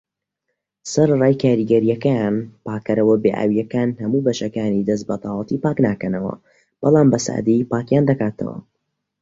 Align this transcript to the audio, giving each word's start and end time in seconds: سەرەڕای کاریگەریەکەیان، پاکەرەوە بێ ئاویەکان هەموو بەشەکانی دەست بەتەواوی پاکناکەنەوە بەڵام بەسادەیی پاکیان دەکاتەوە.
سەرەڕای 0.91 1.39
کاریگەریەکەیان، 1.43 2.35
پاکەرەوە 2.65 3.15
بێ 3.23 3.31
ئاویەکان 3.37 3.89
هەموو 4.01 4.25
بەشەکانی 4.27 4.85
دەست 4.89 5.03
بەتەواوی 5.09 5.61
پاکناکەنەوە 5.65 6.33
بەڵام 6.81 7.07
بەسادەیی 7.13 7.67
پاکیان 7.71 8.03
دەکاتەوە. 8.09 8.57